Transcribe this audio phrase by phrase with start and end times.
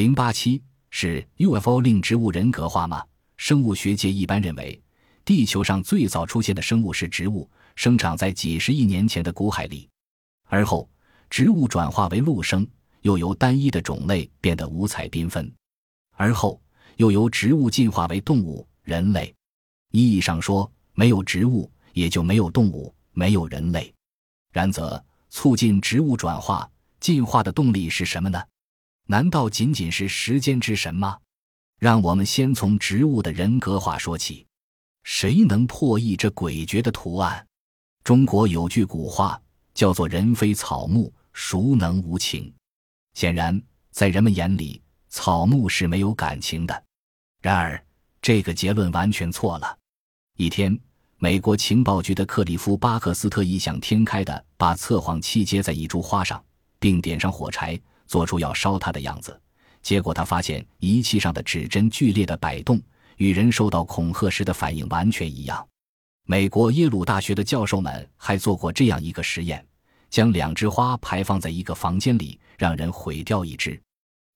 [0.00, 3.04] 零八七是 UFO 令植物人格化吗？
[3.36, 4.82] 生物学界一般认为，
[5.26, 9.86] 地球上最早出现的生物是植物，生长在几十亿年前的古海里，
[10.46, 10.88] 而后
[11.28, 12.66] 植物转化为陆生，
[13.02, 15.52] 又由单一的种类变得五彩缤纷，
[16.16, 16.58] 而后
[16.96, 19.34] 又由植物进化为动物、人类。
[19.92, 23.92] 意义上说，没有植物，也就没有动物，没有人类。
[24.50, 26.66] 然则，促进植物转化、
[27.00, 28.42] 进化的动力是什么呢？
[29.10, 31.18] 难道仅仅是时间之神吗？
[31.80, 34.46] 让我们先从植物的人格化说起。
[35.02, 37.44] 谁能破译这诡谲的图案？
[38.04, 39.42] 中国有句古话
[39.74, 42.54] 叫做“人非草木，孰能无情”。
[43.14, 43.60] 显然，
[43.90, 46.84] 在人们眼里，草木是没有感情的。
[47.42, 47.84] 然而，
[48.22, 49.76] 这个结论完全错了。
[50.36, 50.78] 一天，
[51.18, 56.40] 美国情报局的克里夫·巴克斯特异想天开的把测谎器接在一株花上，
[56.78, 57.76] 并点上火柴。
[58.10, 59.40] 做出要烧它的样子，
[59.82, 62.82] 结果他发现仪器上的指针剧烈的摆动，
[63.18, 65.64] 与人受到恐吓时的反应完全一样。
[66.26, 69.64] 美国耶鲁大学的教授们还做过这样一个实验：
[70.10, 73.80] 将两枝花排放在一个房间里，让人毁掉一枝，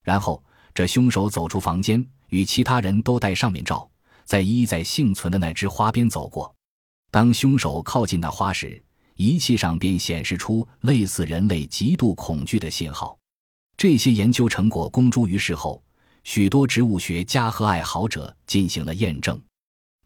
[0.05, 0.41] 然后
[0.73, 3.91] 这凶手走出房间，与其他人都戴上面罩，
[4.25, 6.55] 在依在幸存的那枝花边走过。
[7.11, 8.81] 当凶手靠近那花时，
[9.17, 13.19] 仪器上便显示出类似人类极度恐惧的信号。
[13.77, 15.83] 这些研究成果公诸于世后，
[16.23, 19.41] 许多植物学家和爱好者进行了验证，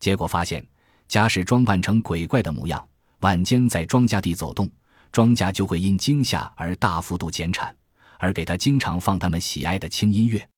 [0.01, 0.67] 结果发现，
[1.07, 2.87] 假使装扮成鬼怪的模样，
[3.21, 4.69] 晚间在庄稼地走动，
[5.13, 7.71] 庄稼就会因惊吓而大幅度减产；
[8.19, 10.49] 而给他经常放他们喜爱的轻音乐，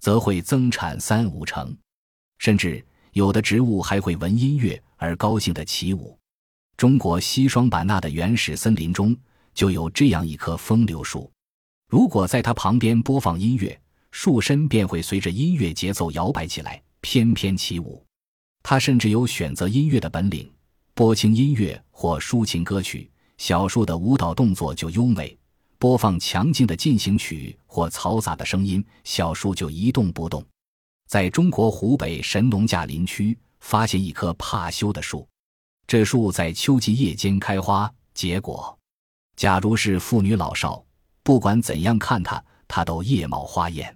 [0.00, 1.74] 则会增产三五成，
[2.38, 6.18] 甚至有的植物还会闻音乐而高兴的起舞。
[6.76, 9.16] 中国西双版纳的原始森林中
[9.54, 11.30] 就有这样一棵风流树。
[11.88, 18.04] 如果在它旁边播放音乐，树身便会随着音乐节奏摇摆起来，翩翩起舞。
[18.62, 20.52] 它甚至有选择音乐的本领，
[20.92, 25.34] 播轻音乐或抒情歌曲，小树的舞蹈动作就优美；
[25.78, 30.44] 播放强劲的进行曲或嘈杂的声音，小树就一动不动。
[31.08, 35.26] 在中国湖北神农架林区发现一棵怕羞的树，
[35.86, 38.78] 这树在秋季夜间开花结果。
[39.36, 40.84] 假如是妇女老少。
[41.28, 43.86] 不管怎样看他，他都叶茂花艳；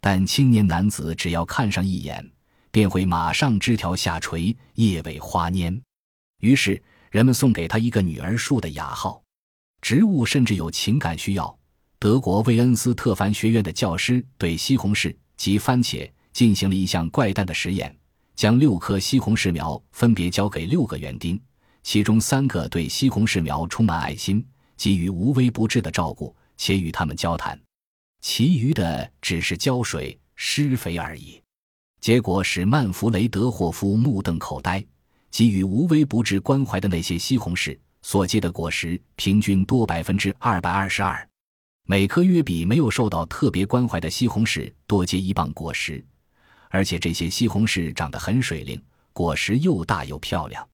[0.00, 2.26] 但青年男子只要看上一眼，
[2.70, 5.78] 便会马上枝条下垂，叶尾花蔫。
[6.38, 9.22] 于是人们送给他一个“女儿树”的雅号。
[9.82, 11.54] 植物甚至有情感需要。
[11.98, 17.94] 德国魏恩斯特凡学院的教师对西红柿及番茄进行了一项怪诞的实验：
[18.34, 21.38] 将六棵西红柿苗分别交给六个园丁，
[21.82, 24.42] 其中三个对西红柿苗充满爱心，
[24.78, 26.34] 给予无微不至的照顾。
[26.56, 27.60] 且与他们交谈，
[28.20, 31.42] 其余的只是浇水、施肥而已。
[32.00, 34.84] 结果使曼弗雷德霍夫目瞪口呆。
[35.32, 41.26] 给予无微不至关怀的那些西红柿所结的果实，平均多百分之二百二十二，
[41.86, 46.04] 每颗约比没有受到特别关怀的西红柿多结一磅果实。
[46.68, 48.78] 而且这些西红柿长得很水灵，
[49.14, 50.68] 果实又大又漂亮。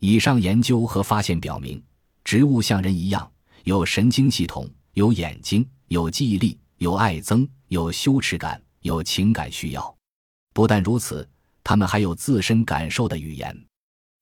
[0.00, 1.82] 以上研究和发现表明，
[2.24, 3.32] 植物像人一样
[3.62, 4.70] 有神经系统。
[4.94, 9.96] 有眼睛，有记忆力，有爱憎，有羞耻感，有情感需要。
[10.52, 11.28] 不但如此，
[11.64, 13.64] 它们还有自身感受的语言。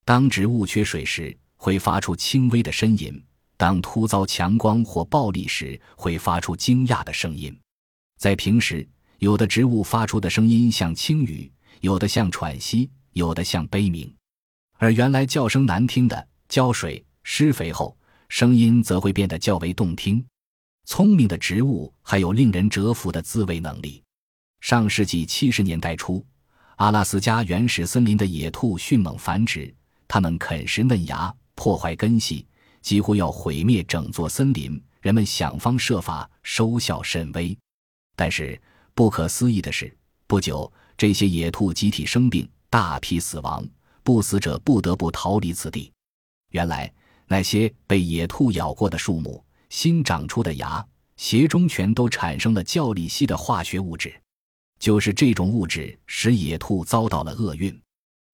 [0.07, 3.15] 当植物缺水时，会发出轻微的呻吟；
[3.59, 7.55] 当突遭强光或暴力时，会发出惊讶的声音。
[8.19, 11.53] 在平时，有的植物发出的声音像轻语，
[11.83, 14.11] 有的像喘息，有的像悲鸣。
[14.79, 17.95] 而原来叫声难听的，浇水、施肥后，
[18.31, 20.25] 声音则会变得较为动听。
[20.85, 24.03] 聪明的植物还有令人折服的自卫能力。
[24.61, 26.25] 上世纪七十年代初，
[26.77, 29.73] 阿拉斯加原始森林的野兔迅猛繁殖，
[30.07, 32.47] 它们啃食嫩芽，破坏根系，
[32.81, 34.83] 几乎要毁灭整座森林。
[35.01, 37.57] 人们想方设法，收效甚微。
[38.15, 38.61] 但是
[38.95, 39.93] 不可思议的是，
[40.29, 43.67] 不久这些野兔集体生病，大批死亡，
[44.05, 45.91] 不死者不得不逃离此地。
[46.51, 46.93] 原来
[47.27, 49.45] 那些被野兔咬过的树木。
[49.73, 50.87] 新长出的芽
[51.17, 54.15] 斜中全都产生了较利息的化学物质，
[54.79, 57.81] 就是这种物质使野兔遭到了厄运。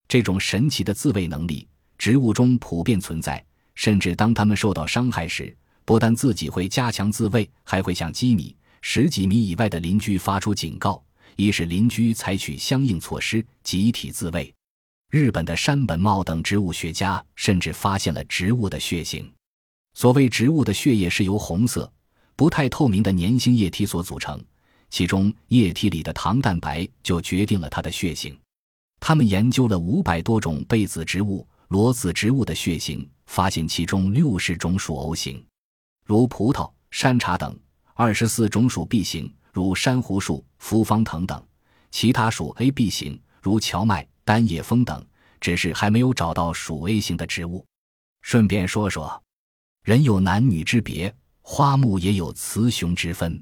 [0.09, 1.65] 这种神奇的自卫能力，
[1.97, 3.43] 植物中普遍存在，
[3.73, 5.55] 甚至当它们受到伤害时，
[5.85, 11.01] 不但自己会加强自卫，还会向几米、十几米以外的邻居发出警告，
[11.37, 14.53] 以使邻居采取相应措施，集体自卫。
[15.09, 19.31] 日本的山本茂等植物学家甚至发现了植物的血型。
[19.99, 21.91] 所谓植物的血液是由红色、
[22.37, 24.41] 不太透明的粘性液体所组成，
[24.89, 28.39] 其中液体里的糖蛋白就决定了它的血型。
[29.01, 35.45] 他们研究了五百多种被子植物、裸子植物的血型，发现其中六十种属 O 型，
[36.05, 37.51] 如葡萄、山茶等；
[37.93, 41.37] 二十四种属 B 型，如珊瑚树、扶方藤等；
[41.91, 45.05] 其他属 AB 型，如荞麦、单叶枫等。
[45.41, 47.65] 只是还没有找到属 A 型的植物。
[48.21, 49.21] 顺便说说，
[49.83, 53.41] 人有男女之别，花木也有雌雄之分。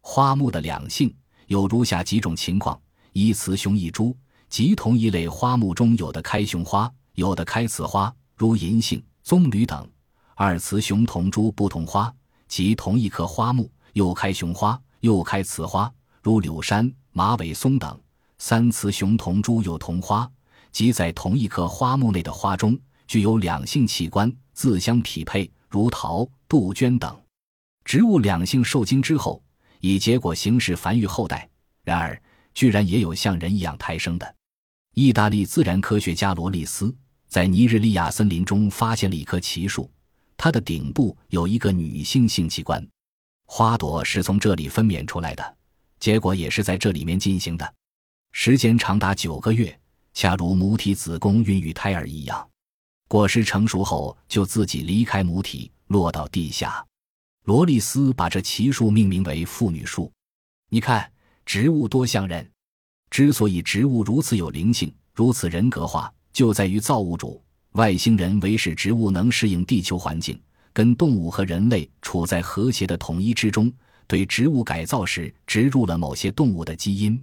[0.00, 1.14] 花木的两性
[1.46, 2.78] 有如下几种情况：
[3.12, 4.16] 一雌雄异株。
[4.48, 9.86] 即同一类花木中有的开雄花，有的开雌花，如银杏、棕榈等；
[10.34, 12.10] 二雌雄同株不同花，
[12.48, 15.92] 即同一棵花木又开雄花又开雌花，
[16.22, 17.94] 如柳杉、马尾松等；
[18.38, 20.26] 三雌雄同株有同花，
[20.72, 27.20] 即在同一棵花木内的花中具有两性器官，自相匹配，如桃、杜鹃等。
[27.84, 29.42] 植物两性受精之后，
[29.80, 31.48] 以结果形式繁育后代，
[31.82, 32.20] 然而
[32.52, 34.34] 居然也有像人一样胎生的。
[34.94, 36.94] 意大利自然科学家罗利斯
[37.28, 39.90] 在尼日利亚森林中发现了一棵奇树，
[40.36, 42.86] 它的顶部有一个女性性器官，
[43.46, 45.56] 花朵是从这里分娩出来的，
[46.00, 47.74] 结果也是在这里面进行的，
[48.32, 49.78] 时间长达九个月，
[50.14, 52.48] 恰如母体子宫孕育胎儿一样。
[53.08, 56.84] 果实成熟后就自己离开母体，落到地下。
[57.44, 60.12] 罗利斯把这奇树命名为妇女树。
[60.68, 61.10] 你看，
[61.46, 62.48] 植物多像人。
[63.10, 70.38] 之所以植物如此有灵性、如此人格化，就在于造物主外星人为使植物能适应地球环境，
[70.74, 73.72] 跟动物和人类处在和谐的统一之中，
[74.06, 77.18] 对植物改造时植入了某些动物的基因。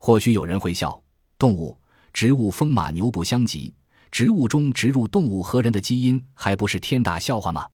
[0.00, 1.02] 或许有人会笑，
[1.38, 1.74] 动物、
[2.12, 3.72] 植物风马牛不相及，
[4.14, 7.66] 植物中植入动物和人的基因，还不是天大笑话吗？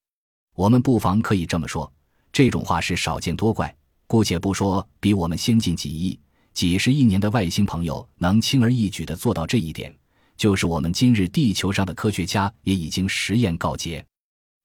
[0.57, 1.93] 我们不妨可以这么说，
[2.33, 3.77] 这种话是少见多怪。
[4.07, 6.19] 姑且不说比我们先进几亿。
[6.55, 9.95] 几十亿年的外星朋友能轻而易举地做到这一点，
[10.35, 14.03] 就是我们今日地球上的科学家也已经实验告捷。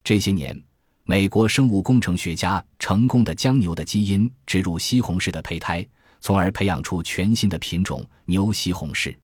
[0.02, 0.58] 这些年，
[1.04, 5.86] 美国生物工程学家成功地将牛的基因植入西红柿的胚胎，
[6.22, 9.14] 从而培养出全新的品种牛西红柿。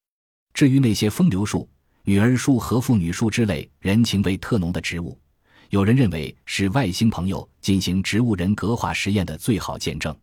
[0.53, 1.67] 至于那些风流树、
[2.05, 5.17] 女儿树和妇女树之类人情味特浓的植物，
[5.71, 10.15] 有人认为是外星朋友进行植物人格化实验的最好见证。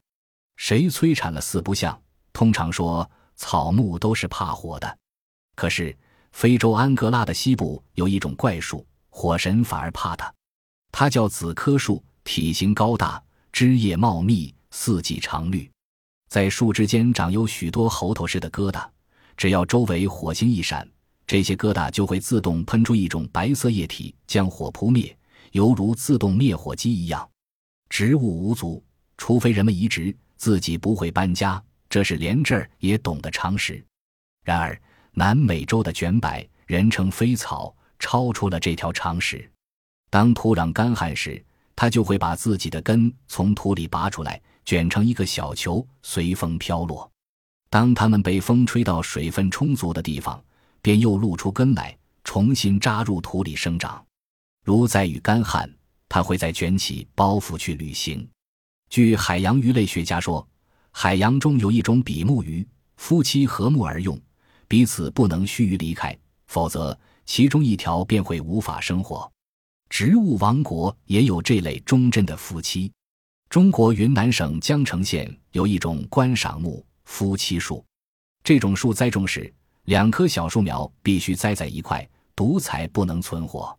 [0.57, 1.97] 谁催产了四不像？
[2.33, 4.97] 通常说草木都是怕火的，
[5.55, 5.97] 可是
[6.33, 10.33] 非洲安哥拉的西部有一种怪树，火神反而怕它。
[10.91, 13.23] 它叫紫柯树，体型高大，
[13.53, 15.69] 枝叶茂密，四季常绿，
[16.27, 18.85] 在树枝间长有许多猴头似的疙瘩。
[19.37, 20.85] 只要周围火星一闪，
[21.29, 25.15] 这些疙瘩就会自动喷出一种白色液体，将火扑灭，
[25.51, 27.29] 犹如自动灭火机一样。
[27.87, 28.83] 植物无足，
[29.15, 31.63] 除非人们移植，自己不会搬家。
[31.87, 33.85] 这是连这儿也懂的常识，
[34.43, 34.75] 然而
[35.11, 39.47] 南美洲的卷柏，人称飞草，超出了这条常识。
[40.09, 41.39] 当土壤干旱时，
[41.75, 47.07] 它就会把自己的根从土里拔出来，卷成一个小球，随风飘落。
[47.69, 50.43] 当它们被风吹到水分充足的地方，
[50.81, 54.05] 便又露出根来，重新扎入土里生长。
[54.65, 55.69] 如再遇干旱，
[56.07, 58.27] 它会再卷起包袱去旅行。
[58.89, 60.47] 据海洋鱼类学家说。
[60.91, 62.67] 海洋中有一种比目鱼，
[62.97, 64.19] 夫妻和睦而用，
[64.67, 66.17] 彼此不能须臾离开，
[66.47, 69.31] 否则其中一条便会无法生活。
[69.89, 72.91] 植物王国也有这类忠贞的夫妻。
[73.49, 77.85] 中国云南省江城县有一种观赏木夫妻树，
[78.43, 79.53] 这种树栽种时，
[79.89, 83.75] 两棵小树苗必须栽在一块，独裁不能存活。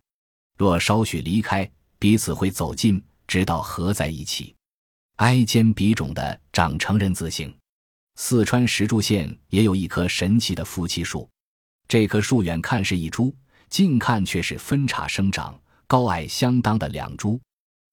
[0.58, 4.52] 若稍许离开，彼此会走近，直到合在一起。
[5.18, 7.56] 挨肩比踵的长成人字形。
[8.16, 11.30] 四川石柱县也有一棵神奇的夫妻树，
[11.86, 13.32] 这棵树远看是一株，
[13.68, 17.40] 近看却是分叉生长、高矮相当的两株。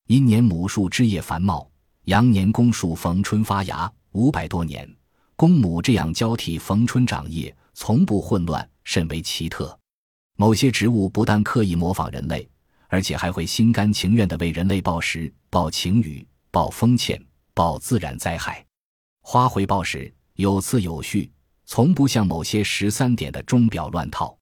[0.07, 1.69] 阴年母树枝叶繁茂，
[2.05, 4.91] 阳年公树逢春发芽，五百多年，
[5.35, 9.79] 公母这样交替逢春长叶，从不混乱，甚为奇特。
[10.35, 12.49] 某些植物不但刻意模仿人类，
[12.87, 16.27] 而且还会心甘情愿地为人类报时、报晴雨。
[16.49, 18.65] 报风欠，报自然灾害，
[19.21, 21.31] 花回报时有次有序，
[21.65, 24.35] 从不像某些十三点的钟表乱套。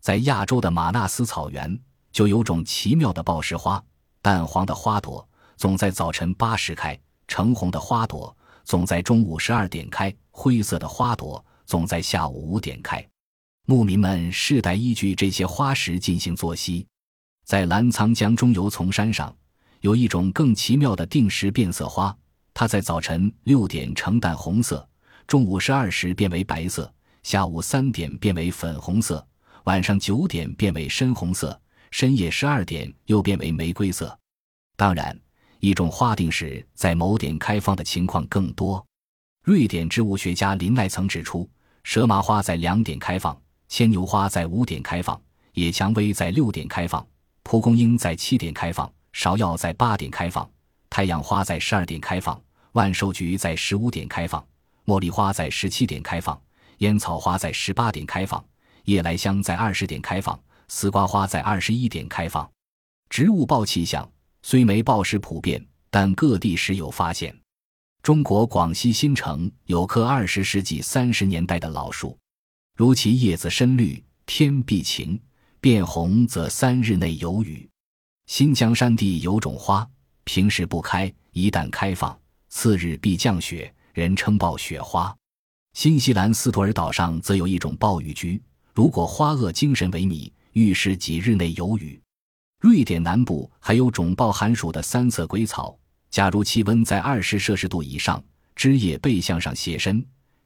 [0.00, 1.78] 在亚洲的马纳斯草原，
[2.10, 3.80] 就有种奇妙的报时花，
[4.20, 6.98] 淡黄的花朵总在早晨八时开，
[7.28, 13.02] 橙红的花朵总在中午十二点开，灰色的花朵总在下午五点开。
[13.64, 16.86] 牧民们世代依据这些花时进行作息。
[17.46, 19.34] 在澜沧江中游丛山上。
[19.80, 22.14] 有一种更奇妙的定时变色花，
[22.52, 24.86] 它在早晨六点呈淡红色，
[25.26, 29.26] 中午十二时变为白色，下午三点变为粉红色，
[29.64, 31.58] 晚上九点变为深红色，
[31.90, 34.14] 深夜十二点又变为玫瑰色。
[34.76, 35.18] 当然，
[35.58, 38.86] 一种花定时在某点开放的情况更多。
[39.42, 41.50] 瑞典植物学家林奈曾指出，
[41.84, 43.36] 蛇麻花在两点开放，
[43.68, 45.20] 牵牛花在五点开放，
[45.54, 47.06] 野蔷薇在六点开放，
[47.42, 50.48] 蒲公英在七点开放，芍药在八点开放。
[50.88, 52.40] 太阳花在十二点开放，
[52.72, 54.44] 万寿菊在十五点开放，
[54.86, 56.40] 茉莉花在十七点开放，
[56.78, 58.42] 烟草花在十八点开放，
[58.84, 62.48] 夜来香在二十点开放，丝瓜花在二十一点开放。
[63.10, 64.08] 植物报气象
[64.42, 67.34] 虽没报时普遍，但各地时有发现。
[68.02, 72.18] 中国广西新城有棵二十世纪三十年代的老树，
[72.76, 75.16] 如其叶子深绿，天必晴；
[75.60, 77.70] 变红则三日内有雨。
[78.26, 79.88] 新疆山地有种花。
[80.24, 82.18] 平时不开，一旦开放，
[82.48, 85.16] 次日必降雪，人称暴雪花。
[85.74, 88.42] 新西兰斯图尔岛上则有一种暴雨菊，
[88.74, 92.02] 如果花萼精神萎靡，预示几日内有雨。
[92.58, 95.76] 瑞典南部还有种暴寒暑的三色鬼草，
[96.12, 98.22] 假如气温在二十摄氏度以上，
[98.54, 99.98] 枝叶背向上斜伸；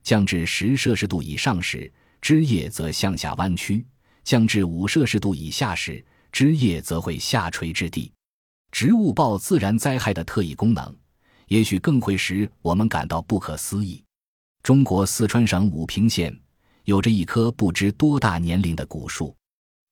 [0.05, 3.85] 降至十摄氏度以上时，枝叶则向下弯曲；
[4.23, 8.13] 降至五摄氏度以下时，枝叶则会下垂至地。
[8.71, 10.97] 植物报自然灾害的特异功能，
[11.49, 14.01] 也许更会使我们感到不可思议。
[14.63, 16.33] 中国四川省武平县
[16.85, 19.37] 有着一棵不知多大年龄的古树，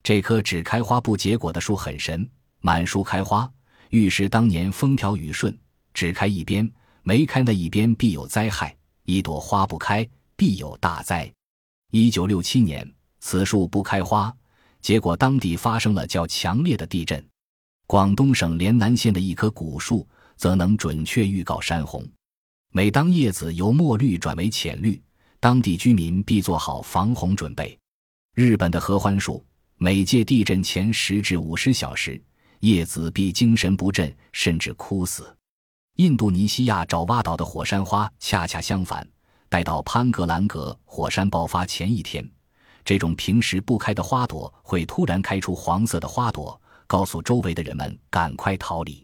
[0.03, 2.25] 这棵只开花不结果的树很神，
[2.61, 3.51] 满树开花，
[3.89, 5.53] 预示当年风调雨顺；
[5.95, 6.69] 只开一边，
[7.01, 8.75] 没开那一边必有灾害，
[9.05, 11.31] 一朵花不开必有大灾。
[11.91, 12.87] 一九六七年，
[13.21, 14.31] 此树不开花，
[14.81, 17.25] 结果当地发生了较强烈的地震。
[17.87, 22.05] 广东省连南县的一棵古树，则能准确预告山洪。
[22.73, 25.01] 每当叶子由墨绿转为浅绿，
[25.39, 27.77] 当地居民必做好防洪准备。
[28.33, 29.45] 日本的合欢树，
[29.77, 32.21] 每届地震前十至五十小时，
[32.59, 35.34] 叶子必精神不振，甚至枯死。
[35.95, 39.07] 印度尼西亚爪哇岛的火山花恰恰相反，
[39.47, 42.29] 待到潘格兰格火山爆发前一天，
[42.83, 46.59] 这种平时不开的花朵会突然开出黄色的花朵。
[46.87, 49.03] 告诉周围的人们赶快逃离。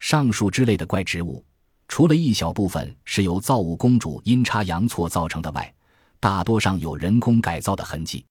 [0.00, 1.44] 上述之类的怪植物，
[1.86, 5.72] 除了一小部分是由造物公主阴差阳错造成的外，
[6.18, 8.26] 大多上有人工改造的痕迹。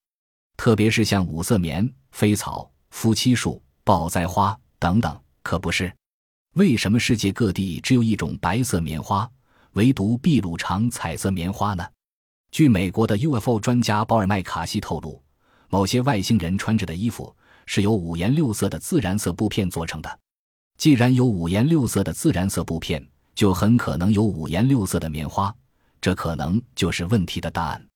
[0.57, 5.89] 特别是像五色棉、飞草、夫妻树、抱栽花等等，可不是。
[6.55, 9.29] 为什么世界各地只有一种白色棉花，
[9.73, 11.85] 唯独秘鲁长彩色棉花呢？
[12.51, 15.21] 据美国的 UFO 专家鲍尔麦卡西透露，
[15.69, 17.35] 某些外星人穿着的衣服。
[17.67, 20.19] 是由五颜六色的自然色布片做成的。
[20.77, 25.55] 既然有五颜六色的自然色布片，就很可能有五颜六色的棉花，
[26.01, 27.87] 这可能就是问题的答案。